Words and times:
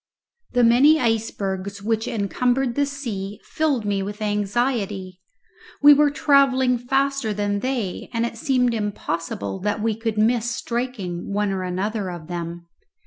The 0.53 0.63
many 0.63 0.99
icebergs 0.99 1.83
which 1.83 2.07
encumbered 2.07 2.73
the 2.73 2.87
sea 2.87 3.39
filled 3.43 3.85
me 3.85 4.01
with 4.01 4.19
anxiety. 4.19 5.21
We 5.83 5.93
were 5.93 6.09
travelling 6.09 6.79
faster 6.79 7.35
than 7.35 7.59
they, 7.59 8.09
and 8.11 8.25
it 8.25 8.35
seemed 8.35 8.73
impossible 8.73 9.59
that 9.59 9.79
we 9.83 9.95
could 9.95 10.17
miss 10.17 10.49
striking 10.49 11.31
one 11.31 11.51
or 11.51 11.61
another 11.61 12.09
of 12.09 12.25
them. 12.25 12.65